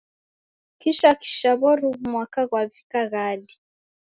Kisha 0.79 1.09
kisha 1.21 1.51
w'oruw'u 1.61 2.03
mwaka 2.11 2.41
ghwavika 2.49 2.99
ghadi! 3.11 3.55